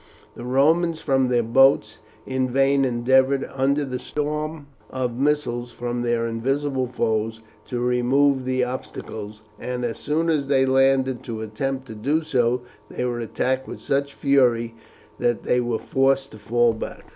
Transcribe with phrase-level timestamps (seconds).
[0.33, 6.25] The Romans, from their boats, in vain endeavoured, under the storm of missiles from their
[6.25, 11.93] invisible foes, to remove the obstacles, and as soon as they landed to attempt to
[11.93, 14.73] do so they were attacked with such fury
[15.19, 17.05] that they were forced to fall back.